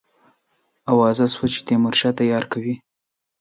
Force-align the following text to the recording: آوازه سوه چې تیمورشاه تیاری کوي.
آوازه 0.91 1.25
سوه 1.33 1.47
چې 1.53 1.59
تیمورشاه 1.67 2.15
تیاری 2.19 2.47
کوي. 2.51 2.75